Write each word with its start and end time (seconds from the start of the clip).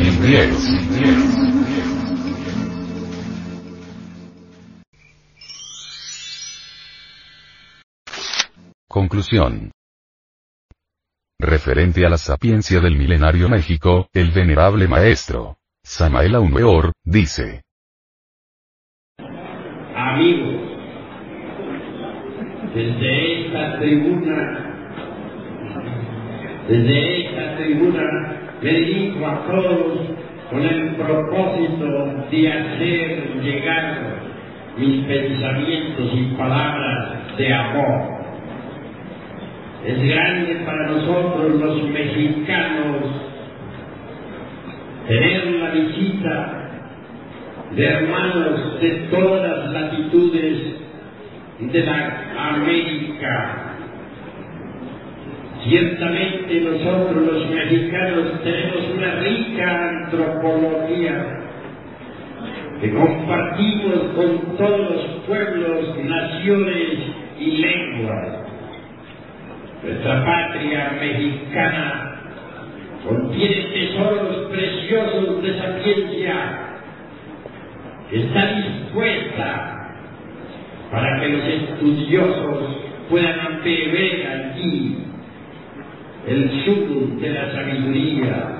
2010. 0.00 0.80
Conclusión. 8.88 9.72
Referente 11.38 12.04
a 12.06 12.08
la 12.08 12.16
sapiencia 12.16 12.80
del 12.80 12.96
milenario 12.96 13.48
México, 13.48 14.08
el 14.12 14.30
venerable 14.30 14.88
maestro, 14.88 15.56
Samael 15.82 16.34
Aumeor, 16.34 16.92
dice. 17.04 17.62
Amigos, 19.94 20.60
desde 22.74 23.46
esta 23.46 23.78
tribuna, 23.78 24.36
desde 26.68 27.26
esta 27.26 27.56
tribuna, 27.56 28.39
me 28.62 28.70
dirijo 28.70 29.26
a 29.26 29.46
todos 29.46 29.98
con 30.50 30.62
el 30.62 30.96
propósito 30.96 31.86
de 32.30 32.52
hacer 32.52 33.42
llegar 33.42 33.98
mis 34.76 35.04
pensamientos 35.06 36.10
y 36.14 36.34
palabras 36.36 37.36
de 37.36 37.54
amor 37.54 38.20
es 39.84 40.08
grande 40.08 40.56
para 40.66 40.88
nosotros 40.88 41.54
los 41.54 41.88
mexicanos 41.88 42.96
tener 45.08 45.46
la 45.46 45.70
visita 45.70 46.70
de 47.74 47.86
hermanos 47.86 48.80
de 48.80 48.90
todas 49.10 49.58
las 49.58 49.72
latitudes 49.72 50.58
de 51.60 51.82
la 51.82 52.54
América. 52.54 53.69
Ciertamente 55.70 56.62
nosotros 56.62 57.24
los 57.24 57.48
mexicanos 57.48 58.42
tenemos 58.42 58.90
una 58.92 59.14
rica 59.20 59.88
antropología 59.88 61.38
que 62.80 62.90
compartimos 62.92 64.00
con 64.16 64.56
todos 64.56 64.80
los 64.80 65.04
pueblos, 65.28 65.96
naciones 66.02 66.98
y 67.38 67.58
lenguas. 67.58 68.28
Nuestra 69.84 70.24
patria 70.24 70.98
mexicana 71.00 72.16
contiene 73.06 73.62
tesoros 73.72 74.50
preciosos 74.50 75.40
de 75.40 75.56
sapiencia 75.56 76.34
que 78.10 78.24
está 78.24 78.54
dispuesta 78.56 79.94
para 80.90 81.20
que 81.20 81.28
los 81.28 81.44
estudiosos 81.44 82.76
puedan 83.08 83.62
beber 83.62 84.26
aquí 84.26 85.09
el 86.26 86.64
sumo 86.64 87.20
de 87.20 87.30
la 87.30 87.52
sabiduría. 87.52 88.56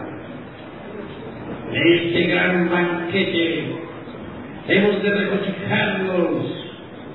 En 1.72 1.92
este 1.92 2.22
gran 2.24 2.68
banquete 2.68 3.64
hemos 4.68 5.02
de 5.02 5.10
regocijarnos 5.10 6.60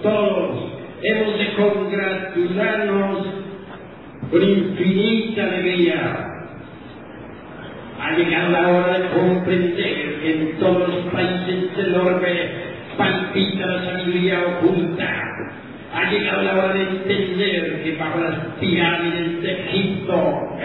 todos, 0.01 0.71
hemos 1.01 1.37
de 1.37 1.53
congratularnos 1.55 3.27
con 4.31 4.43
infinita 4.43 5.43
alegría. 5.43 6.31
Ha 7.99 8.17
llegado 8.17 8.51
la 8.51 8.67
hora 8.67 8.99
de 8.99 9.09
comprender 9.09 10.19
que 10.21 10.41
en 10.41 10.59
todos 10.59 10.89
los 10.89 11.13
países 11.13 11.75
del 11.75 11.95
orbe 11.95 12.51
palpita 12.97 13.65
la 13.65 13.85
sabiduría 13.85 14.39
oculta. 14.41 15.24
Ha 15.95 16.11
llegado 16.11 16.41
la 16.43 16.53
hora 16.55 16.73
de 16.73 16.81
entender 16.81 17.81
que 17.81 17.95
bajo 17.95 18.19
las 18.19 18.35
pirámides 18.59 19.41
de 19.41 19.51
Egipto 19.51 20.57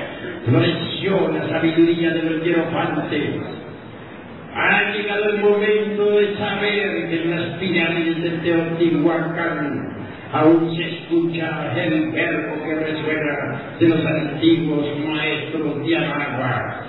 floreció 0.44 1.30
la 1.32 1.48
sabiduría 1.48 2.10
de 2.10 2.22
los 2.24 2.42
hierofantes. 2.42 3.30
Ha 4.52 4.90
llegado 4.90 5.30
el 5.30 5.38
momento 5.38 6.10
de 6.19 6.36
saber 6.36 7.08
que 7.08 7.22
en 7.22 7.30
las 7.30 7.58
pirámides 7.60 8.22
de 8.24 8.30
Teotihuacán 8.38 9.98
aún 10.32 10.76
se 10.76 10.88
escucha 10.88 11.74
el 11.76 12.10
verbo 12.10 12.64
que 12.64 12.74
resuena 12.74 13.62
de 13.78 13.88
los 13.88 14.04
antiguos 14.04 14.86
maestros 15.06 15.86
de 15.86 15.96
Anagua. 15.96 16.86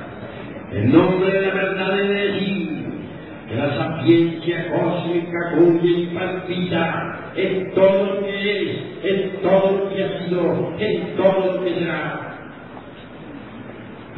En 0.71 0.91
nombre 0.91 1.31
de 1.31 1.41
la 1.41 1.53
verdad 1.53 1.95
de 1.95 2.07
decir 2.07 2.69
que 3.47 3.55
la 3.55 3.69
sapiencia 3.75 4.67
cósmica 4.71 5.51
cuya 5.55 5.99
y 5.99 6.05
palpita 6.07 7.10
en 7.35 7.73
todo 7.73 8.05
lo 8.05 8.19
que 8.21 8.61
es, 8.61 8.77
en 9.03 9.41
todo 9.41 9.71
lo 9.71 9.95
que 9.95 10.03
ha 10.03 10.19
sido, 10.19 10.73
en 10.79 11.15
todo 11.15 11.53
lo 11.53 11.63
que 11.63 11.73
será. 11.75 12.27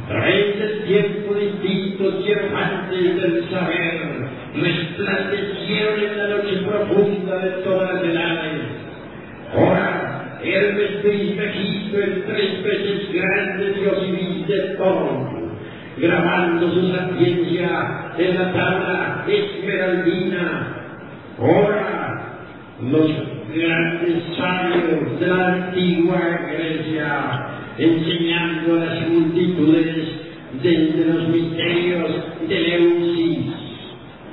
Través 0.08 0.60
del 0.60 0.84
tiempo 0.84 1.34
distintos 1.34 2.26
y 2.28 2.34
antes 2.34 3.22
del 3.22 3.50
saber 3.50 4.28
resplandecieron 4.54 6.00
en 6.00 6.18
la 6.18 6.28
noche 6.28 6.58
profunda 6.68 7.38
de 7.38 7.52
todas 7.64 7.94
las 7.94 8.04
edades 8.04 8.84
Ahora, 9.56 10.40
Hermes 10.44 11.02
Trismegisto, 11.04 11.98
el 12.00 12.24
tres 12.24 12.64
veces 12.64 13.14
grande 13.14 13.74
Dios 13.74 13.98
y 14.08 14.52
de 14.52 14.60
todo, 14.78 15.30
grabando 15.98 16.72
su 16.72 16.92
sapiencia 16.92 18.14
en 18.18 18.36
la 18.36 18.52
tabla 18.52 19.26
esmeraldina. 19.28 20.68
Ahora, 21.40 21.83
los 22.82 23.12
grandes 23.54 24.24
sabios 24.36 25.20
de 25.20 25.28
la 25.28 25.54
antigua 25.54 26.40
Grecia, 26.52 27.48
enseñando 27.78 28.82
a 28.82 28.86
las 28.86 29.10
multitudes 29.10 29.96
desde 30.62 31.06
los 31.06 31.28
misterios 31.30 32.12
de 32.48 32.60
Leusis. 32.60 33.46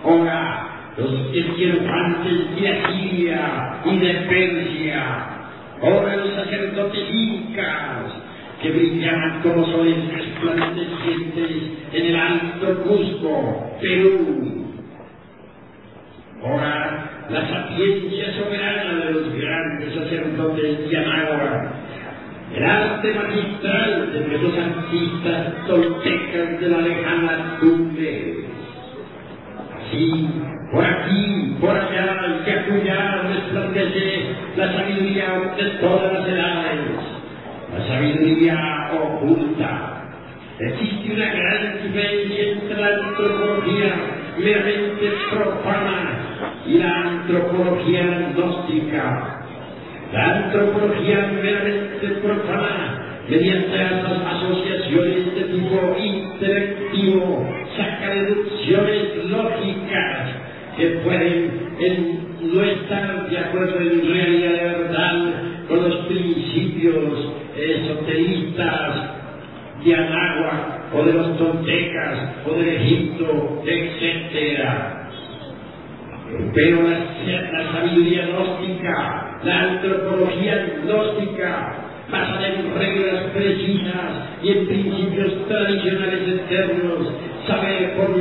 Ahora, 0.04 0.92
los 0.96 1.34
esquirofantes 1.34 2.56
de 2.56 2.68
Asiria 2.68 3.80
y 3.84 3.98
de 3.98 4.14
Persia, 4.28 5.04
ahora 5.82 6.16
los 6.16 6.34
sacerdotes 6.34 7.10
incas, 7.10 8.06
que 8.62 8.70
brillaban 8.70 9.40
como 9.42 9.66
soles 9.66 9.96
resplandecientes 10.12 11.50
en 11.92 12.06
el 12.06 12.16
alto 12.16 12.82
Cusco, 12.82 13.76
Perú. 13.80 14.66
Ahora 16.42 17.09
la 17.32 17.48
sapiencia 17.48 18.32
soberana 18.34 19.04
de 19.04 19.12
los 19.12 19.34
grandes 19.34 19.94
sacerdotes 19.94 20.90
de 20.90 20.96
Anáhuac, 20.96 21.70
el 22.56 22.64
arte 22.64 23.14
magistral 23.14 24.12
de 24.12 24.38
los 24.38 24.58
artistas 24.58 25.66
toltecas 25.68 26.60
de 26.60 26.68
la 26.68 26.78
lejana 26.78 27.58
Tumbe. 27.60 28.44
Así 29.78 30.28
por 30.72 30.84
aquí, 30.84 31.56
por 31.60 31.70
allá, 31.70 32.44
que 32.44 32.52
acullá 32.52 33.22
resplandece 33.22 34.22
la 34.56 34.72
sabiduría 34.72 35.52
de 35.56 35.64
todas 35.80 36.12
las 36.12 36.28
edades, 36.28 36.80
la 37.76 37.86
sabiduría 37.86 38.90
oculta. 38.92 40.04
Existe 40.58 41.14
una 41.14 41.32
gran 41.32 41.82
diferencia 41.82 42.52
entre 42.52 42.80
la 42.80 42.86
antropología 42.88 43.94
meramente 44.38 45.12
profana 45.30 46.29
la 46.78 47.02
antropología 47.02 48.32
gnóstica. 48.34 49.36
La 50.12 50.36
antropología 50.36 51.30
meramente 51.42 52.08
profana 52.22 53.00
mediante 53.28 53.76
las 53.76 54.04
asociaciones 54.04 55.34
de 55.34 55.42
tipo 55.44 55.96
intelectivo, 55.98 57.48
saca 57.76 58.14
deducciones 58.14 59.24
lógicas 59.30 60.30
que 60.76 60.86
pueden 61.04 61.70
no 62.42 62.62
estar 62.62 63.28
de 63.30 63.38
acuerdo 63.38 63.80
en 63.80 64.12
realidad 64.12 64.50
de 64.50 64.78
verdad 64.78 65.32
con 65.68 65.88
los 65.88 66.06
principios 66.06 67.32
esoteristas 67.56 68.94
de 69.84 69.94
Anagua 69.94 70.88
o 70.92 71.04
de 71.04 71.12
los 71.12 71.38
toltecas 71.38 72.18
o 72.46 72.54
del 72.54 72.68
Egipto, 72.68 73.62
etc. 73.64 74.89
Pero 76.54 76.82
la, 76.82 77.52
la 77.52 77.72
sabiduría 77.72 78.26
gnóstica, 78.26 79.38
la 79.44 79.60
antropología 79.60 80.80
gnóstica, 80.84 81.90
basada 82.10 82.48
en 82.48 82.74
reglas 82.76 83.24
precisas 83.32 84.30
y 84.42 84.48
en 84.50 84.66
principios 84.66 85.46
tradicionales 85.46 86.28
eternos, 86.28 87.12
sabe, 87.46 87.94
por, 87.96 88.16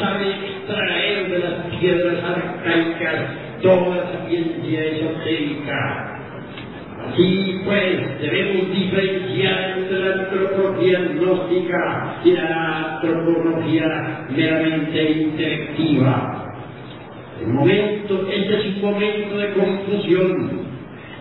sabe 0.00 0.26
extraer 0.30 1.30
de 1.30 1.38
las 1.38 1.78
piedras 1.80 2.16
arcaicas 2.24 3.46
toda 3.62 4.12
sapiencia 4.12 4.84
esotérica. 4.84 6.12
Así 7.08 7.60
pues, 7.64 8.20
debemos 8.20 8.70
diferenciar 8.72 9.78
entre 9.78 9.98
la 10.00 10.14
antropología 10.22 10.98
gnóstica 11.14 12.20
y 12.24 12.32
la 12.32 12.96
antropología 12.96 14.26
meramente 14.30 15.10
intelectiva. 15.12 16.35
Momento, 17.46 18.28
este 18.28 18.56
es 18.56 18.76
un 18.76 18.82
momento 18.82 19.38
de 19.38 19.52
confusión. 19.52 20.66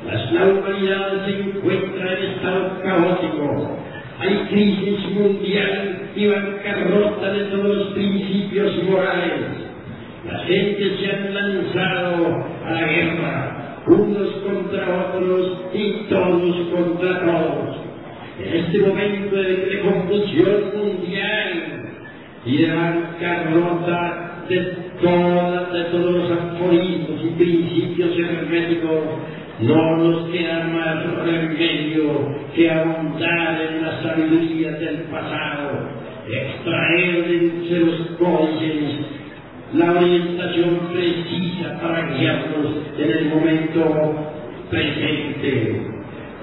La 0.05 0.45
humanidad 0.45 1.25
se 1.25 1.39
encuentra 1.39 2.13
en 2.13 2.23
estado 2.31 2.81
caótico. 2.81 3.77
Hay 4.19 4.35
crisis 4.49 5.11
mundial 5.11 6.09
y 6.15 6.27
bancarrota 6.27 7.31
de 7.31 7.43
todos 7.45 7.77
los 7.77 7.87
principios 7.93 8.83
morales. 8.83 9.65
La 10.25 10.39
gente 10.39 10.97
se 10.97 11.11
han 11.11 11.33
lanzado 11.33 12.45
a 12.65 12.71
la 12.71 12.87
guerra, 12.87 13.77
unos 13.85 14.29
contra 14.43 15.09
otros 15.09 15.61
y 15.73 15.91
todos 16.09 16.55
contra 16.71 17.19
todos. 17.23 17.77
En 18.39 18.65
este 18.65 18.79
momento 18.79 19.35
de, 19.35 19.79
confusión 19.81 20.71
mundial 20.75 21.83
y 22.45 22.57
de 22.57 22.73
bancarrota 22.73 24.45
de, 24.49 24.84
de 25.05 25.83
todos 25.91 26.11
los 26.11 26.31
aforismos 26.31 27.21
y 27.23 27.29
principios 27.37 28.17
herméticos, 28.17 29.01
no 29.61 29.97
nos 29.97 30.29
queda 30.29 30.67
más 30.67 31.25
remedio 31.25 32.35
que 32.55 32.71
ahondar 32.71 33.61
en 33.61 33.83
la 33.83 34.01
sabiduría 34.01 34.71
del 34.71 35.03
pasado, 35.03 35.89
extraer 36.27 37.27
de 37.27 37.79
los 37.79 38.01
códices 38.17 39.05
la 39.75 39.91
orientación 39.91 40.89
precisa 40.91 41.79
para 41.81 42.15
guiarnos 42.15 42.73
en 42.97 43.11
el 43.11 43.25
momento 43.25 44.31
presente. 44.69 45.81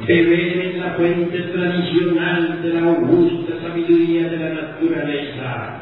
Beber 0.06 0.66
en 0.66 0.80
la 0.80 0.92
fuente 0.92 1.38
tradicional 1.38 2.62
de 2.62 2.74
la 2.74 2.80
augusta 2.80 3.54
sabiduría 3.62 4.28
de 4.28 4.36
la 4.36 4.48
naturaleza. 4.50 5.81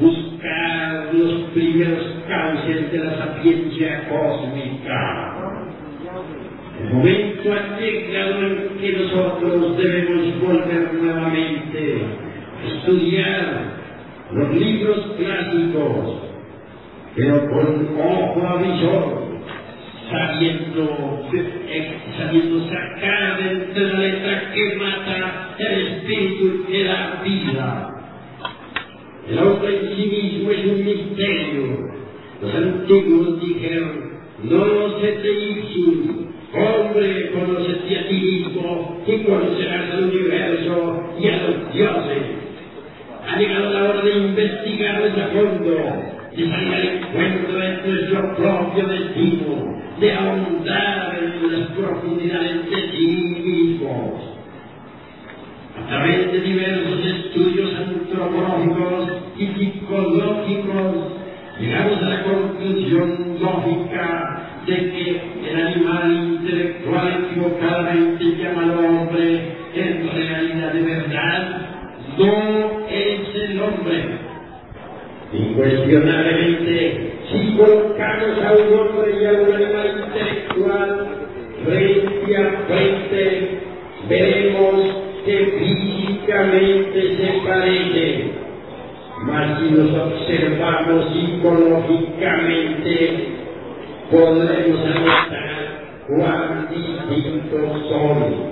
Buscar 0.00 1.10
los 1.12 1.50
primeros 1.50 2.06
cauces 2.26 2.90
de 2.90 2.98
la 2.98 3.18
sapiencia 3.18 4.08
cósmica 4.08 5.40
el 6.80 6.94
momento 6.94 7.52
ha 7.52 7.78
llegado 7.78 8.46
en 8.46 8.78
que 8.80 8.92
nosotros 8.92 9.76
debemos 9.76 10.40
volver 10.40 10.94
nuevamente 10.94 12.02
a 12.62 12.68
estudiar 12.68 13.62
los 14.32 14.54
libros 14.54 14.98
clásicos, 15.18 16.22
pero 17.14 17.46
con 17.50 17.88
ojo 17.98 18.46
avisor, 18.46 19.28
sabiendo, 20.10 21.28
sabiendo 22.16 22.68
sacar 22.70 23.42
de 23.42 23.50
entre 23.50 23.84
la 23.84 23.98
letra 23.98 24.52
que 24.54 24.76
mata 24.76 25.56
el 25.58 25.86
espíritu 25.86 26.64
que 26.66 26.84
da 26.84 27.22
vida. 27.22 27.89
El 29.30 29.38
hombre 29.38 29.78
en 29.78 29.96
sí 29.96 30.06
mismo 30.06 30.50
es 30.50 30.64
un 30.66 30.84
misterio. 30.84 31.90
Los 32.42 32.54
antiguos 32.54 33.40
dijeron, 33.40 34.10
no 34.42 35.00
se 35.00 35.12
te 35.12 35.32
ipsum, 35.32 36.30
Hombre, 36.52 37.30
conócete 37.30 37.96
a 37.96 38.08
ti 38.08 38.14
mismo 38.14 39.02
y 39.06 39.18
conocerás 39.18 39.92
al 39.92 40.04
universo 40.04 41.04
y 41.20 41.28
a 41.28 41.36
los 41.44 41.72
dioses. 41.72 42.22
Ha 43.28 43.38
llegado 43.38 43.70
la 43.70 43.84
hora 43.84 44.02
de 44.02 44.18
investigar 44.18 45.00
desde 45.00 45.22
a 45.22 45.28
fondo, 45.28 45.70
de 46.36 46.50
salir 46.50 46.74
al 46.74 46.88
encuentro 46.88 47.56
de 47.56 47.82
nuestro 47.86 48.34
propio 48.34 48.88
destino, 48.88 49.80
de 50.00 50.12
ahondar 50.12 51.18
en 51.22 51.52
las 51.52 51.68
profundidades 51.68 52.68
de 52.68 52.90
sí 52.96 53.06
mismos. 53.06 54.14
A 55.78 55.86
través 55.86 56.32
de 56.32 56.40
diversos 56.40 57.06
estudios 57.06 57.70
antropológicos 57.76 59.19
y 59.40 59.46
psicológicos, 59.46 60.96
llegamos 61.58 62.02
a 62.02 62.08
la 62.10 62.22
conclusión 62.24 63.38
lógica 63.40 64.62
de 64.66 64.74
que 64.74 65.20
el 65.50 65.66
animal 65.66 66.12
intelectual 66.12 67.24
equivocadamente 67.24 68.24
llamado 68.36 68.80
hombre 68.80 69.40
en 69.74 70.10
realidad 70.14 70.72
de 70.74 70.82
verdad 70.82 71.60
no 72.18 72.86
es 72.90 73.34
el 73.34 73.60
hombre. 73.62 74.04
Incuestionablemente, 75.32 77.12
si 77.30 77.56
colocamos 77.56 78.44
a 78.44 78.52
un 78.52 78.78
hombre 78.78 79.22
y 79.22 79.24
a 79.24 79.32
un 79.32 79.52
animal 79.54 80.04
intelectual 80.06 81.06
frente 81.64 82.36
a 82.36 82.50
frente, 82.66 83.58
veremos 84.06 85.10
que 85.24 85.36
físicamente 85.58 87.16
se 87.16 87.46
parecen. 87.46 88.29
Mas 89.22 89.60
si 89.60 89.68
los 89.70 89.90
observamos 89.92 91.12
psicológicamente, 91.12 92.94
podremos 94.10 94.80
anotar 94.80 95.50
cuán 96.08 96.68
distintos 96.70 97.88
son. 97.90 98.50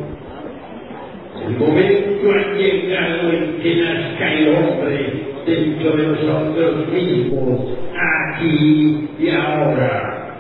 El 1.47 1.55
momento 1.57 2.33
ha 2.33 2.53
llegado 2.55 3.33
en 3.33 3.61
que 3.63 3.77
nazca 3.77 4.33
el 4.35 4.49
hombre 4.49 4.99
dentro 5.47 5.97
de 5.97 6.03
nosotros 6.07 6.89
mismos, 6.89 7.61
aquí 7.95 9.09
y 9.19 9.31
ahora. 9.31 10.37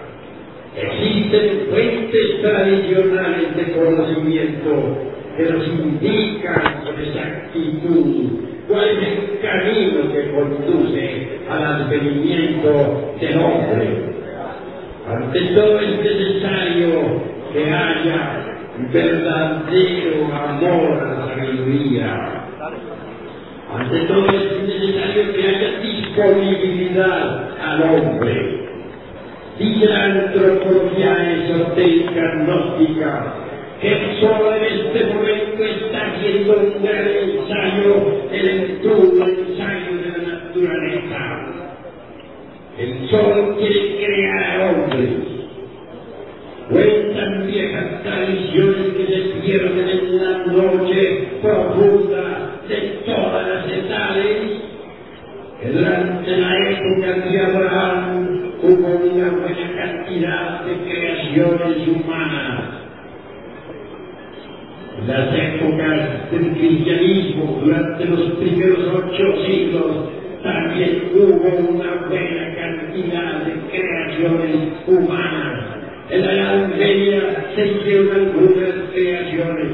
Existen 0.76 1.68
fuentes 1.70 2.42
tradicionales 2.42 3.56
de 3.56 3.72
conocimiento 3.72 4.98
que 5.36 5.44
nos 5.44 5.66
indican 5.66 6.82
con 6.84 7.00
exactitud 7.00 8.47
cuál 8.68 8.84
es 8.86 8.98
el 8.98 9.40
camino 9.40 10.12
que 10.12 10.30
conduce 10.30 11.28
al 11.50 11.64
advenimiento 11.64 13.14
del 13.18 13.38
hombre. 13.40 14.18
Ante 15.08 15.40
todo 15.54 15.80
es 15.80 15.96
necesario 16.04 17.22
que 17.52 17.64
haya 17.64 18.44
verdadero 18.92 20.26
amor 20.34 21.00
a 21.00 21.04
la 21.04 21.34
sabiduría. 21.34 22.44
Ante 23.74 24.00
todo 24.00 24.26
es 24.26 24.62
necesario 24.66 25.32
que 25.32 25.48
haya 25.48 25.80
disponibilidad 25.80 27.48
al 27.58 27.82
hombre. 27.82 28.68
Dice 29.58 29.86
la 29.86 30.04
antropología 30.04 31.34
esotérica 31.34 32.20
gnóstica 32.36 33.34
que 33.80 34.18
solo 34.20 34.54
en 34.54 34.64
este 34.64 35.04
momento 35.14 35.64
está 35.64 36.12
haciendo 36.12 36.56
un 36.56 36.82
gran 36.82 37.08
ensayo, 37.08 38.28
el 38.32 38.48
estudio, 38.48 39.24
ensayo 39.24 39.96
de 40.02 40.18
la 40.18 40.34
naturaleza 40.34 41.58
el 42.78 43.10
sol 43.10 43.56
quiere 43.58 43.96
crear 43.96 44.60
a 44.60 44.70
hombres. 44.70 45.10
Cuentan 46.70 47.46
viejas 47.48 48.02
tradiciones 48.04 48.94
que 48.96 49.06
se 49.06 49.40
pierden 49.40 49.88
en 49.88 50.22
la 50.22 50.46
noche 50.46 51.28
profunda 51.42 52.60
de 52.68 52.76
todas 53.04 53.48
las 53.48 53.66
edades. 53.66 54.62
Durante 55.72 56.36
la 56.36 56.70
época 56.70 57.28
de 57.28 57.40
Abraham 57.40 58.52
hubo 58.62 58.88
una 59.12 59.28
buena 59.30 59.72
cantidad 59.74 60.64
de 60.64 60.76
creaciones 60.88 61.88
humanas. 61.88 62.67
Las 65.08 65.34
épocas 65.34 66.30
del 66.30 66.52
cristianismo, 66.52 67.62
durante 67.64 68.04
los 68.04 68.30
primeros 68.32 68.78
ocho 68.94 69.46
siglos, 69.46 70.10
también 70.42 71.12
hubo 71.14 71.48
una 71.70 71.94
buena 72.10 72.54
cantidad 72.54 73.42
de 73.42 73.54
creaciones 73.70 74.68
humanas. 74.86 75.64
En 76.10 76.26
la 76.26 76.32
Edad 76.34 76.68
Media 76.76 77.52
se 77.56 77.66
hicieron 77.68 78.16
algunas 78.16 78.74
creaciones. 78.92 79.68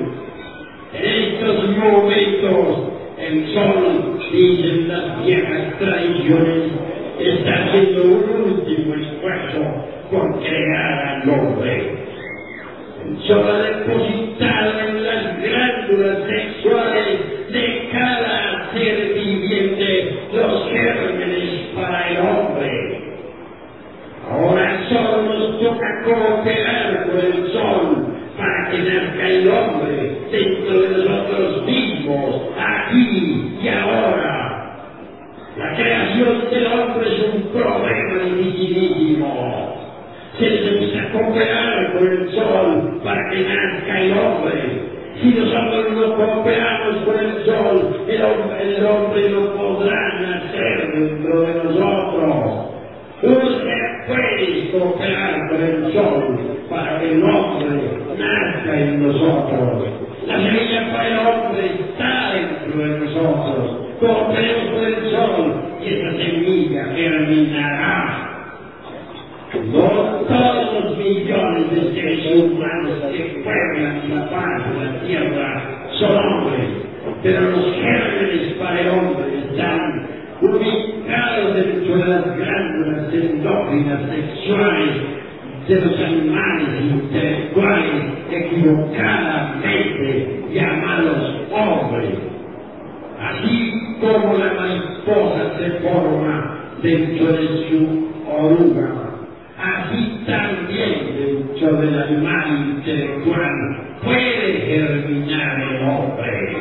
En 0.92 1.04
estos 1.04 1.78
momentos, 1.78 2.92
el 3.18 3.54
sol, 3.54 4.20
dicen 4.30 4.86
las 4.86 5.26
viejas 5.26 5.78
tradiciones, 5.80 6.70
está 7.18 7.64
haciendo 7.64 8.02
un 8.04 8.52
último 8.52 8.94
esfuerzo 8.94 9.84
por 10.12 10.38
crear 10.44 11.08
al 11.08 11.28
hombre. 11.28 12.04
El 13.04 13.18
sol 13.26 13.44
ha 13.50 13.62
depositado 13.64 14.43
glándulas 15.94 16.28
sexuales 16.28 17.52
de 17.52 17.88
cada 17.92 18.70
ser 18.72 19.14
viviente 19.14 20.28
los 20.32 20.70
gérmenes 20.70 21.60
para 21.74 22.08
el 22.08 22.18
hombre. 22.18 23.00
Ahora 24.30 24.80
solo 24.88 25.22
nos 25.22 25.60
toca 25.60 26.02
cooperar 26.04 27.06
con 27.06 27.18
el 27.18 27.52
sol 27.52 28.06
para 28.36 28.70
que 28.70 28.78
nazca 28.78 29.28
el 29.28 29.48
hombre 29.48 30.18
dentro 30.32 30.80
de 30.80 30.88
nosotros 30.88 31.66
mismos, 31.66 32.42
aquí 32.58 33.58
y 33.62 33.68
ahora. 33.68 34.44
La 35.56 35.76
creación 35.76 36.50
del 36.50 36.66
hombre 36.66 37.06
es 37.06 37.34
un 37.34 37.42
problema 37.52 38.24
dificilísimo. 38.24 39.74
Se 40.38 40.50
necesita 40.50 41.12
cooperar 41.12 41.92
con 41.92 42.08
el 42.08 42.30
sol 42.32 43.00
para 43.04 43.30
que 43.30 43.40
nazca 43.42 44.00
el 44.00 44.12
hombre. 44.18 44.94
Si 45.20 45.28
nosotros 45.28 45.92
no 45.92 46.16
cooperamos 46.16 46.96
con 47.04 47.18
el 47.18 47.46
sol, 47.46 48.04
el 48.08 48.22
hombre, 48.22 48.76
el 48.76 48.84
hombre 48.84 49.30
no 49.30 49.54
podrá 49.54 50.20
nacer 50.20 50.92
dentro 50.92 51.40
de 51.42 51.54
nosotros. 51.54 52.74
Usted 53.22 54.06
puede 54.08 54.70
cooperar 54.72 55.48
con 55.48 55.62
el 55.62 55.92
sol 55.92 56.58
para 56.68 56.98
que 56.98 57.12
el 57.12 57.22
hombre 57.22 57.66
nazca 58.18 58.80
en 58.80 59.06
nosotros. 59.06 59.84
La 60.26 60.36
semilla 60.36 60.92
para 60.92 61.08
el 61.08 61.18
hombre 61.18 61.66
está 61.66 62.32
dentro 62.34 62.82
de 62.82 62.98
sol, 65.10 65.54
y 65.82 65.88
esa 65.88 66.12
semilla 66.16 66.84
germinará. 66.94 68.30
No 69.72 69.88
todos 70.26 70.66
los 70.74 70.98
millones 70.98 71.70
de 71.70 71.94
seres 71.94 72.26
humanos 72.34 72.98
que 73.12 73.40
pueblan 73.44 74.02
la 74.12 74.28
paz 74.30 74.62
de 74.68 74.74
la 74.84 74.90
tierra 75.06 75.48
son 75.98 76.16
hombres, 76.16 76.68
pero 77.22 77.40
los 77.50 77.66
gérmenes 77.76 78.54
para 78.58 78.80
el 78.80 78.88
hombre 78.88 79.26
están 79.48 80.08
ubicados 80.40 81.54
dentro 81.54 81.98
de 81.98 82.04
las 82.04 82.36
glándulas 82.36 83.14
endógenas 83.14 84.00
sexuales 84.10 84.90
de 85.68 85.80
los 85.80 86.00
animales 86.00 86.68
intelectuales 86.82 88.02
equivocadamente 88.30 90.42
llamados 90.52 91.46
hombres. 91.52 92.33
Como 94.00 94.34
la 94.38 94.52
mariposa 94.54 95.58
se 95.58 95.70
forma 95.80 96.70
dentro 96.82 97.32
de 97.32 97.48
su 97.68 98.08
oruga, 98.28 98.90
así 99.58 100.20
también 100.26 101.16
dentro 101.16 101.80
del 101.80 102.02
animal 102.02 102.76
intelectual 102.76 103.52
puede 104.02 104.52
germinar 104.66 105.60
el 105.60 105.88
hombre. 105.88 106.56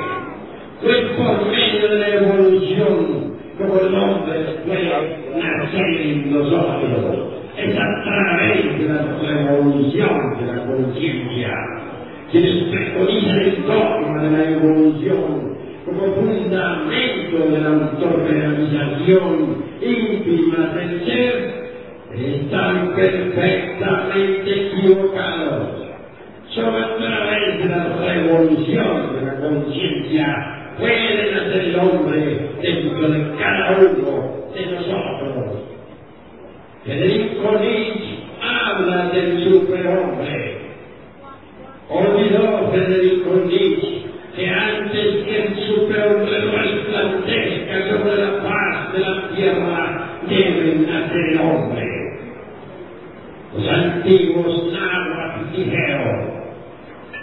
Pues 0.81 0.97
por 1.17 1.45
medio 1.51 1.87
de 1.89 1.99
la 1.99 2.07
evolución, 2.07 3.33
como 3.57 3.79
el 3.79 3.95
hombre 3.95 4.45
puede 4.65 4.91
nacer 5.37 6.01
en 6.01 6.33
nosotros, 6.33 7.33
es 7.57 7.75
a 7.75 8.03
través 8.03 8.79
de 8.79 8.87
la 8.87 9.01
revolución 9.21 10.37
de 10.39 10.53
la 10.53 10.65
conciencia 10.65 11.53
quienes 12.33 12.63
preconizan 12.63 13.39
el 13.41 13.63
dogma 13.67 14.23
de 14.23 14.31
la 14.31 14.49
evolución 14.49 15.52
como 15.85 16.13
fundamento 16.15 17.37
de 17.51 17.59
la 17.61 17.69
autorrealización 17.69 19.65
íntima 19.81 20.73
del 20.75 21.05
ser, 21.05 21.63
están 22.15 22.93
perfectamente 22.95 24.67
equivocados. 24.67 25.83
Solo 26.49 26.77
a 26.77 26.97
través 26.97 27.57
de 27.59 27.69
la 27.69 27.97
revolución 27.97 29.15
de 29.15 29.21
la 29.25 29.35
conciencia 29.39 30.75
puede 30.79 31.31
nacer 31.31 31.63
el 31.65 31.79
hombre 31.79 32.49
dentro 32.61 33.09
de 33.09 33.37
cada 33.37 33.77
uno 33.77 34.51
de 34.53 34.65
nosotros. 34.67 35.63
Federico 36.85 37.59
Nietzsche 37.59 38.19
habla 38.41 39.09
del 39.09 39.43
superhombre. 39.43 40.57
Olvidó 41.89 42.71
Federico 42.71 43.35
Nietzsche 43.47 44.03
que 44.35 44.49
antes 44.49 45.12
que 45.87 45.93
el 45.93 46.03
superhombre 46.03 46.39
resplandezca 46.39 47.89
sobre 47.89 48.17
la 48.17 48.43
paz 48.43 48.93
de 48.93 48.99
la 48.99 49.29
tierra, 49.35 50.19
debe 50.27 50.75
nacer 50.87 51.29
el 51.31 51.39
hombre. 51.39 52.03
Los 53.55 53.69
antiguos 53.69 54.73
náhuatl 54.73 55.55
dijeron, 55.55 56.43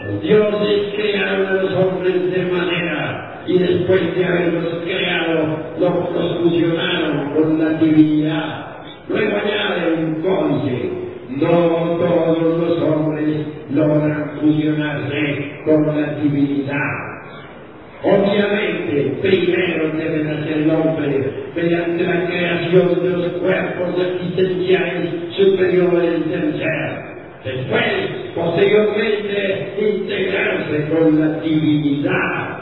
los 0.07 0.23
dioses 0.23 0.95
crearon 0.95 1.47
a 1.47 1.53
los 1.55 1.73
hombres 1.75 2.33
de 2.33 2.45
manera 2.47 3.43
y 3.47 3.59
después 3.59 4.15
de 4.15 4.25
haberlos 4.25 4.83
creado, 4.85 5.59
los 5.79 6.39
fusionaron 6.43 7.31
con 7.35 7.59
la 7.59 7.71
divinidad. 7.79 8.67
Luego 9.09 9.37
añade 9.37 9.95
un 9.95 10.23
códice, 10.23 10.91
no 11.31 11.99
todos 11.99 12.59
los 12.59 12.83
hombres 12.83 13.47
logran 13.71 14.39
fusionarse 14.41 15.63
con 15.65 15.87
la 15.87 16.15
divinidad. 16.15 17.20
Obviamente, 18.03 19.19
primero 19.21 19.91
debe 19.91 20.25
nacer 20.25 20.57
el 20.57 20.71
mediante 21.55 22.03
la 22.03 22.27
creación 22.27 23.03
de 23.03 23.11
los 23.11 23.33
cuerpos 23.33 23.95
existenciales 23.99 25.35
superiores 25.37 26.31
del 26.31 26.57
ser. 26.57 27.11
Después, 27.45 27.83
posteriormente, 28.35 29.75
integrarse 29.79 30.89
con 30.89 31.21
la 31.21 31.41
divinidad. 31.41 32.61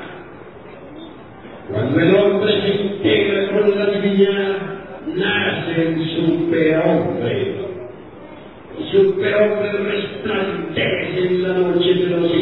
Cuando 1.71 2.01
el 2.01 2.11
se 2.61 2.83
integra 2.83 3.49
con 3.53 3.79
la 3.79 3.87
divinidad, 3.91 4.57
nace 5.15 5.83
el 5.83 6.05
superhombre. 6.17 7.55
El 8.77 8.91
superhombre 8.91 9.73
resplandece 9.73 11.27
en 11.27 11.43
la 11.45 11.59
noche 11.59 11.95
de 11.95 12.07
los 12.07 12.33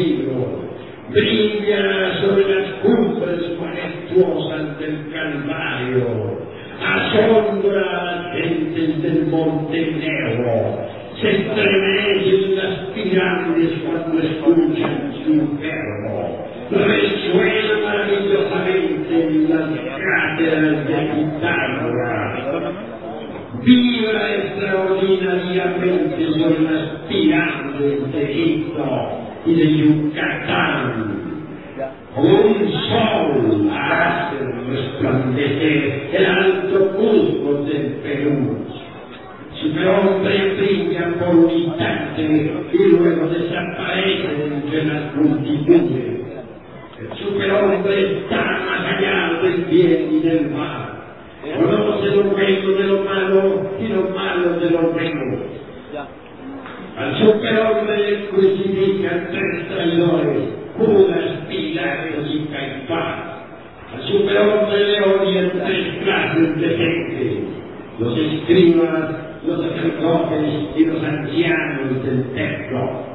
brilla 1.09 2.21
sobre 2.21 2.43
las 2.53 2.71
cumbres 2.81 3.41
majestuosas 3.59 4.79
del 4.79 5.11
Calvario, 5.11 6.39
asombra 6.83 7.81
a 7.81 8.03
las 8.05 8.35
gentes 8.35 9.01
del 9.01 9.27
Monte 9.27 9.79
Negro, 9.79 10.87
se 11.21 11.31
estremecen 11.31 12.55
las 12.55 12.75
pirámides 12.93 13.71
cuando 13.85 14.19
escuchan 14.19 15.13
su 15.25 15.33
verbo, 15.59 16.45
resuena 16.71 17.75
maravillosamente 17.83 19.13
en 19.27 19.49
las 19.49 19.69
cátedras 19.97 20.87
de 20.87 20.97
Pitágoras, 21.15 22.31
vibra 23.63 24.23
extraordinariamente 24.35 26.19
sobre 26.33 26.59
las 26.71 26.83
pirámides 27.09 28.11
de 28.11 28.21
Egipto 28.23 28.85
y 29.45 29.55
de 29.55 29.77
Yucatán. 29.77 31.27
Como 31.77 32.06
un 32.17 32.71
sol 32.89 33.71
hace 33.71 34.37
resplandecer 34.69 36.09
el 36.13 36.25
alto 36.25 36.91
Cusco 36.95 37.63
del 37.63 37.93
Perú. 38.03 38.57
Superhombre 39.61 40.55
brilla 40.55 41.13
por 41.19 41.35
un 41.35 41.75
y 42.73 42.77
luego 42.89 43.27
desaparece 43.27 44.27
entre 44.45 44.83
las 44.85 45.15
multitudes. 45.15 46.17
El 46.99 47.17
superhombre 47.17 48.19
está 48.19 48.35
más 48.37 48.97
allá 48.97 49.39
del 49.43 49.65
bien 49.65 50.09
y 50.11 50.19
del 50.21 50.49
mal. 50.51 50.97
Conoce 51.55 52.15
lo 52.15 52.23
bueno 52.23 52.71
de 52.71 52.83
lo 52.87 53.03
malo 53.03 53.71
y 53.79 53.87
lo 53.87 54.09
malo 54.09 54.59
de 54.59 54.69
lo 54.71 54.91
bueno. 54.91 55.57
Al 56.97 57.15
superhombre 57.19 58.27
crucifican 58.31 59.27
tres 59.31 59.67
traidores, 59.69 60.49
Judas, 60.77 61.26
Al 63.93 64.03
superhombre 64.03 64.77
de 66.55 66.77
gente, 66.77 67.39
los 67.99 68.17
escribas, 68.17 69.27
los 69.45 69.61
sacerdotes 69.61 70.43
y 70.75 70.85
los 70.85 71.03
ancianos 71.03 72.03
del 72.03 72.23
templo. 72.33 73.07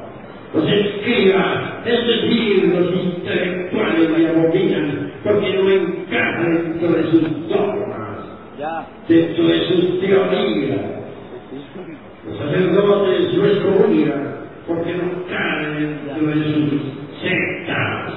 Los 0.53 0.67
escribas, 0.67 1.85
es 1.85 2.07
decir, 2.07 2.73
los 2.75 2.93
intelectuales 2.93 4.17
le 4.17 4.29
abominan 4.29 5.11
porque 5.23 5.53
no 5.53 5.69
encaja 5.69 6.43
dentro 6.43 6.89
de 6.89 7.03
sus 7.11 7.49
dogmas, 7.49 8.19
dentro 9.07 9.47
de 9.47 9.59
sus 9.67 9.99
teorías. 10.01 11.03
Los 12.27 12.37
sacerdotes 12.37 13.33
no 13.33 13.45
excomulgan 13.45 14.33
porque 14.67 14.93
no 14.93 15.25
caen 15.29 15.77
dentro 15.77 16.27
de 16.27 16.43
sus 16.43 16.71
sectas. 17.21 18.13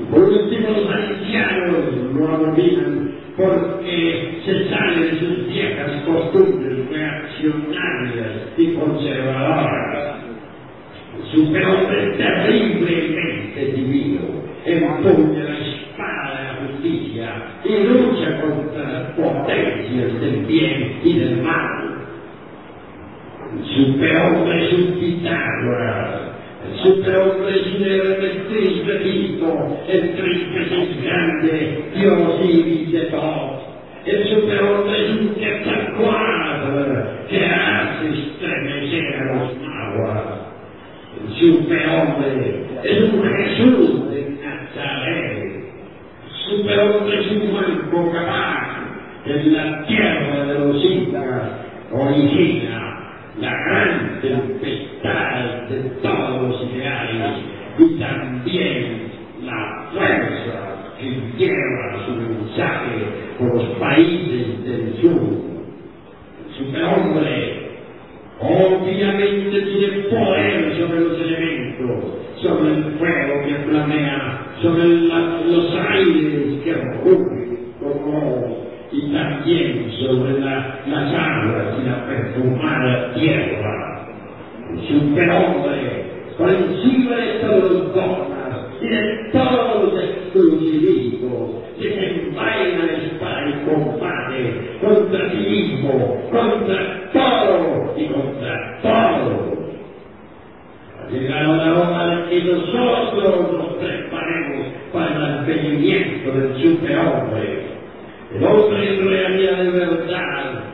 Y 0.00 0.04
por 0.12 0.24
último, 0.24 0.68
los 0.70 0.90
ancianos 0.90 2.12
no 2.12 2.28
abominan 2.28 3.14
porque 3.36 4.40
se 4.44 4.68
salen 4.68 5.02
de 5.02 5.18
sus 5.18 5.48
viejas 5.48 5.90
costumbres 6.06 6.88
reaccionarias 6.88 8.32
y 8.56 8.74
conservadoras. 8.74 10.16
El 11.16 11.30
superhombre 11.32 12.10
es 12.10 12.18
terriblemente 12.18 13.66
divino, 13.74 14.20
empuña 14.64 15.44
la 15.44 15.58
espada 15.58 16.38
de 16.38 16.44
la 16.44 16.54
justicia 16.66 17.33
y 17.64 17.84
lucha 17.84 18.40
contra 18.40 18.92
las 18.92 19.10
potencias 19.12 20.20
del 20.20 20.44
bien 20.46 21.00
y 21.02 21.18
del 21.18 21.36
mal. 21.42 21.94
El 23.52 23.64
superhombre 23.66 24.66
es 24.66 24.72
un 24.72 24.98
Pitágoras, 24.98 26.20
el 26.66 26.78
superhombre 26.82 27.60
es 27.60 27.66
un 27.74 27.84
Hermetis 27.84 28.86
bendito, 28.86 29.78
el 29.88 30.08
príncipe 30.10 30.62
es 30.62 31.04
grande, 31.04 31.84
Dios 31.94 32.40
y 32.42 32.92
de 32.92 33.00
todos. 33.06 33.62
El 34.04 34.28
superhombre 34.28 35.04
es 35.04 35.10
un 35.12 35.34
Quetzalcoatl 35.34 37.28
que 37.30 37.46
hace 37.46 38.08
estremecer 38.08 39.14
a 39.14 39.34
los 39.34 39.56
nahuas. 39.62 40.44
El 41.22 41.34
superhombre 41.34 42.66
es 42.82 43.00
un 43.02 43.22
Jesús. 43.22 44.03
El 46.64 46.70
superhombre 46.70 47.20
es 47.20 47.30
un 47.30 47.50
Juan 47.50 47.90
Bocabán 47.92 48.64
en 49.26 49.52
la 49.52 49.86
tierra 49.86 50.44
de 50.46 50.58
los 50.60 50.82
incas 50.82 51.42
origina 51.92 53.00
la 53.38 53.50
gran 53.50 54.20
tempestad 54.22 55.68
de 55.68 55.80
todos 56.00 56.42
los 56.42 56.72
ideales 56.72 57.36
y 57.78 57.98
también 57.98 59.10
la 59.44 59.90
fuerza 59.92 60.94
que 60.98 61.10
lleva 61.36 62.06
su 62.06 62.12
mensaje 62.12 63.08
por 63.38 63.56
los 63.56 63.64
países 63.78 64.64
del 64.64 64.94
sur. 65.02 65.20
El 66.46 66.66
superhombre 66.66 67.64
obviamente 68.40 69.60
tiene 69.60 69.98
poder 70.04 70.78
sobre 70.78 71.00
los 71.00 71.20
elementos, 71.20 72.04
sobre 72.40 72.74
el 72.74 72.84
fuego 72.98 73.42
que 73.44 73.54
flamea, 73.68 74.43
sobre 74.64 74.88
la- 75.08 75.42
los 75.46 75.76
aires 75.76 76.64
que 76.64 76.74
rugen 76.74 77.60
como 77.80 78.58
y 78.92 79.02
también 79.12 79.92
sobre 80.00 80.40
la- 80.40 80.66
las 80.86 81.14
aguas 81.14 81.66
y 81.80 81.84
la 81.84 82.06
perfumada 82.06 83.14
tierra. 83.14 84.00
Superhombre, 84.88 86.04
por 86.38 86.50
encima 86.50 87.16
de 87.16 87.34
todos 87.40 87.94
dogmas 87.94 88.58
y 88.82 88.88
de 88.88 89.04
todos 89.32 89.84
los 89.84 90.04
exclusivismos, 90.04 91.50
desenvaina 91.80 92.86
la 92.86 92.94
espada 92.94 93.48
y 93.48 93.54
combate 93.64 94.58
contra 94.82 95.30
sí 95.30 95.38
mismo, 95.38 96.14
contra 96.32 96.86
todo 97.14 97.94
y 97.96 98.06
contra 98.06 98.60
todo. 98.82 99.58
Ha 100.98 101.06
llegado 101.08 101.56
la 101.56 101.74
hora 101.74 102.06
de 102.08 102.22
que 102.24 102.42
nosotros 102.42 103.50
nos 103.52 103.68
preparemos 103.74 104.68
para 104.92 105.12
el 105.12 105.22
advenimiento 105.22 106.32
El 108.34 108.44
hombre 108.44 108.94
en 108.94 109.08
realidad 109.08 109.64
de 109.64 109.70
verdad 109.70 110.64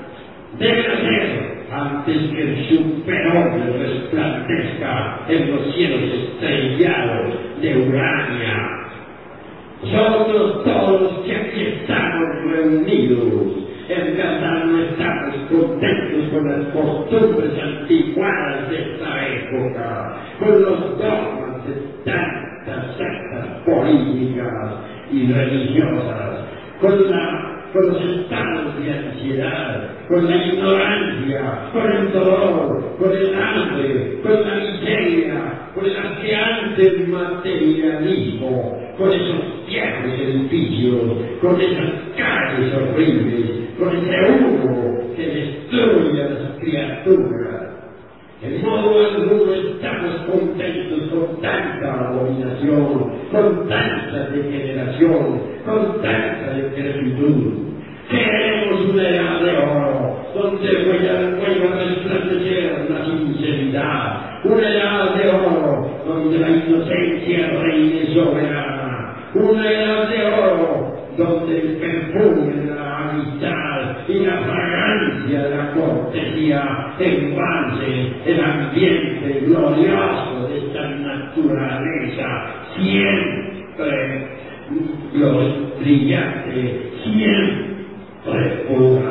debe 0.59 0.83
nacer 0.83 1.51
antes 1.71 2.17
que 2.31 2.43
el 2.43 2.69
superhombre 2.69 3.79
resplandezca 3.79 5.21
en 5.29 5.51
los 5.51 5.75
cielos 5.75 6.01
estrellados 6.03 7.35
de 7.63 7.89
Urania. 7.89 8.67
Nosotros 9.83 10.65
todos 10.65 11.01
los 11.01 11.13
que 11.25 11.37
aquí 11.37 11.61
estamos 11.61 12.29
reunidos, 12.45 13.53
en 13.89 14.17
verdad 14.17 14.65
no 14.67 14.83
estamos 14.83 15.37
contentos 15.51 16.29
con 16.33 16.49
las 16.49 16.67
costumbres 16.75 17.53
anticuadas 17.63 18.71
de 18.71 18.77
esta 18.77 19.27
época, 19.27 20.17
con 20.39 20.63
los 20.63 20.99
dogmas 20.99 21.67
de 21.67 21.75
tantas 22.05 22.97
sectas 22.97 23.47
políticas 23.65 24.90
y 25.13 25.33
religiosas, 25.33 26.45
con, 26.81 27.11
la, 27.11 27.67
con 27.73 27.89
los 27.89 28.03
estados 28.03 28.83
de 28.83 28.93
ansiedad, 28.93 29.91
con 30.09 30.29
la 30.29 30.37
ignorancia, 30.47 31.71
con 31.73 31.93
el 31.93 32.13
dolor, 32.13 32.97
con 32.99 33.13
el 33.13 33.35
hambre, 33.35 34.21
con 34.23 34.33
la 34.33 34.55
miseria, 34.57 35.71
con 35.75 35.85
el 35.85 35.97
asqueante 35.97 37.07
materialismo, 37.09 38.79
con 38.99 39.13
esos 39.13 39.67
viejos 39.67 40.21
edificios, 40.21 41.01
con 41.41 41.61
esas 41.61 41.91
calles 42.17 42.75
horribles, 42.75 43.51
con 43.79 43.97
ese 43.97 44.33
humo 44.33 45.15
que 45.17 45.27
destruye 45.27 46.23
a 46.23 46.29
las 46.29 46.59
criaturas. 46.59 47.40
En 48.43 48.63
modo 48.63 48.99
alguno 48.99 49.53
estamos 49.53 50.15
contentos 50.23 51.11
con 51.11 51.43
tanta 51.43 52.09
abominación, 52.09 53.13
con 53.31 53.69
tanta 53.69 54.31
degeneración, 54.31 55.43
con 55.67 56.01
tanta 56.01 56.51
decrepitud. 56.55 57.71
Queremos 58.09 58.81
una 58.95 59.09
edad 59.11 59.41
de 59.43 59.57
oro, 59.59 60.17
donde 60.35 60.85
vuelva 60.85 61.77
a 61.77 61.85
resplandecer 61.85 62.87
la 62.89 63.05
sinceridad, 63.05 64.45
una 64.45 64.69
edad 64.71 65.15
de 65.17 65.29
oro, 65.29 65.91
donde 66.07 66.39
la 66.39 66.49
inocencia 66.49 67.47
reine 67.61 68.07
soberana, 68.15 69.17
una 69.35 69.71
edad 69.71 70.09
de 70.09 70.25
oro, 70.25 70.97
donde 71.19 71.61
el 71.61 71.77
perfume 71.77 72.70
y 74.13 74.21
la 74.25 74.39
fragancia 74.39 75.43
de 75.45 75.51
la 75.51 75.73
cortesía 75.73 76.95
embalse 76.99 78.09
el 78.27 78.41
ambiente 78.41 79.41
glorioso 79.47 80.49
de 80.49 80.59
esta 80.59 80.89
naturaleza 80.89 82.27
siempre 82.77 84.29
glo- 85.15 85.79
brillante, 85.81 86.77
siempre 87.05 88.65
pura. 88.69 89.10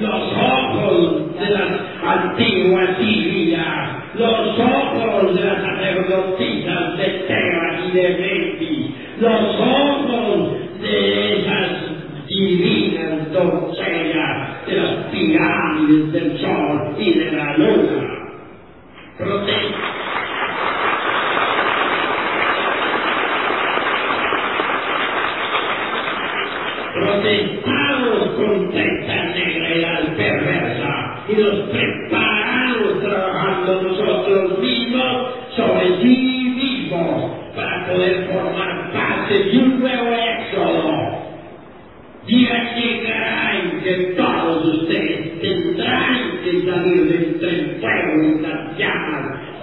Los 0.00 0.32
ojos 0.32 1.34
de 1.38 1.50
las 1.50 1.70
antiguas 2.04 2.96
Sirias, 2.98 3.88
los 4.14 4.58
ojos 4.58 5.34
de 5.34 5.44
las 5.44 5.62
sacerdotisas 5.62 6.96
de 6.96 7.04
Tebas 7.26 7.80
y 7.86 7.96
de 7.96 8.08
Memphis, 8.18 8.86
los 9.20 9.60
ojos 9.60 10.57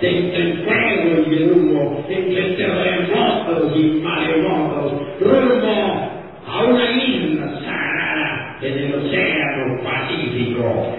de 0.01 0.08
entre 0.08 0.39
il 0.41 0.58
fuego 0.63 1.29
y 1.29 1.36
el 1.36 1.51
humo, 1.51 2.05
entre 2.10 2.39
el 2.39 2.51
este 2.51 2.63
terremoto 2.63 3.71
y 3.75 3.81
el 3.81 4.01
maremoto, 4.01 5.08
rumbo 5.19 6.12
a 6.47 6.63
una 6.63 6.91
isla 6.91 7.47
sagrada 7.60 8.58
en 8.62 8.77
el 8.77 8.95
océano 8.95 9.84
Pacífico. 9.84 10.95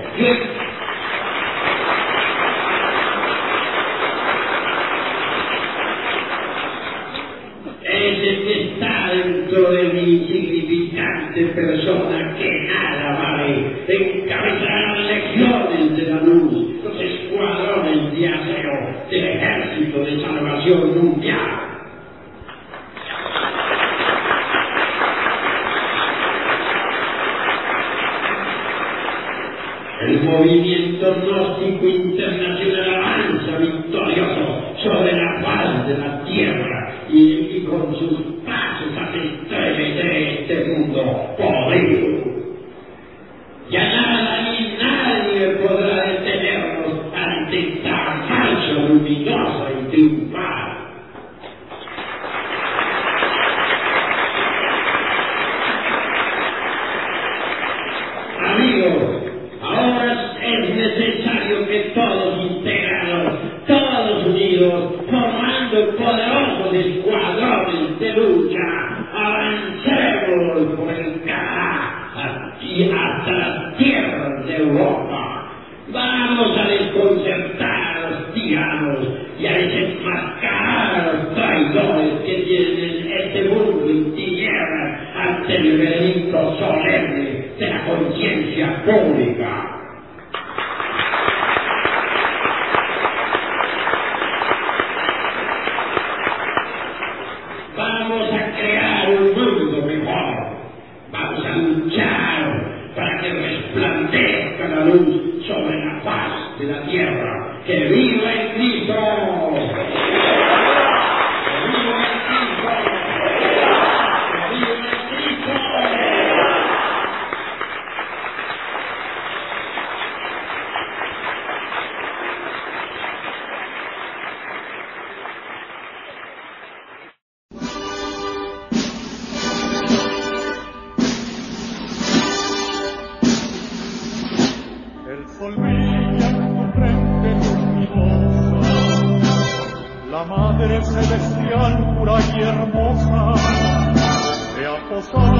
los 144.97 145.13
ojos. 145.13 145.36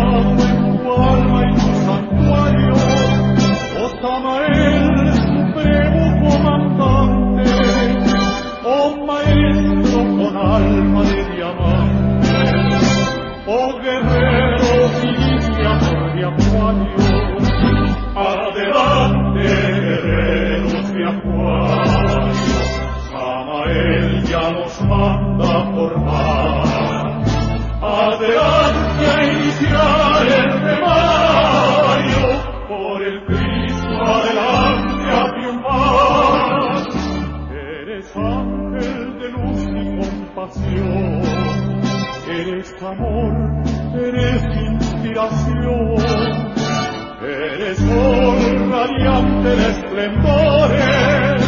temores, 50.07 51.43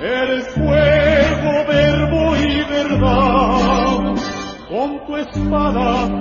eres 0.00 0.48
fuego, 0.54 1.66
verbo 1.68 2.36
y 2.36 2.64
verdad, 2.64 4.14
con 4.68 5.06
tu 5.06 5.16
espada 5.16 6.17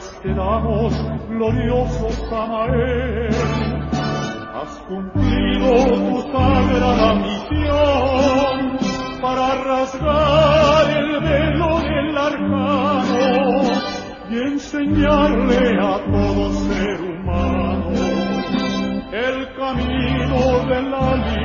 nos 0.00 0.08
quedamos 0.22 0.94
gloriosos 1.28 2.14
Samael. 2.30 3.28
Has 4.54 4.78
cumplido 4.88 5.70
tu 5.84 6.22
sagrada 6.32 7.14
misión 7.16 8.78
para 9.20 9.54
rasgar 9.62 10.90
el 10.90 11.20
velo 11.20 11.80
del 11.80 12.18
arcano 12.18 13.62
y 14.30 14.36
enseñarle 14.38 15.78
a 15.80 15.98
todo 16.10 16.52
ser 16.52 17.00
humano 17.02 17.90
el 19.12 19.54
camino 19.56 20.40
de 20.66 20.82
la 20.82 21.16
libertad. 21.16 21.39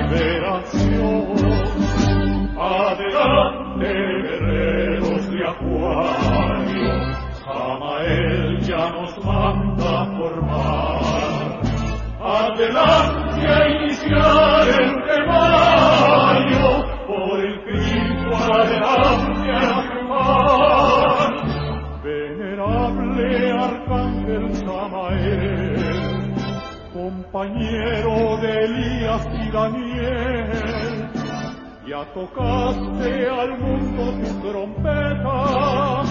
Tocaste 32.15 33.27
al 33.29 33.59
mundo 33.59 34.03
tu 34.23 34.47
trompeta, 34.47 36.03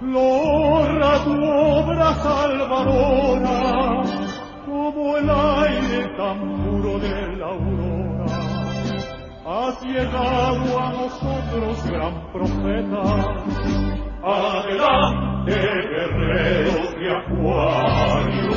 logra 0.00 1.24
tu 1.24 1.34
obra 1.42 2.14
salvadora, 2.14 4.02
como 4.64 5.16
el 5.16 5.28
aire 5.28 6.16
tan 6.16 6.38
puro 6.62 6.98
de 7.00 7.36
la 7.38 7.46
aurora. 7.46 8.26
Has 9.44 9.82
llegado 9.82 10.78
a 10.78 10.92
nosotros, 10.92 11.90
gran 11.90 12.14
profeta. 12.32 13.02
Adelante, 14.22 15.56
guerreros 15.90 16.94
de 17.00 17.16
Acuario, 17.16 18.52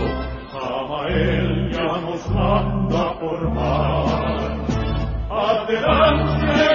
Samael 0.51 1.71
ya 1.71 1.99
nos 2.01 2.29
manda 2.29 3.19
por 3.19 3.49
mar. 3.49 4.35
Adelante, 5.27 6.74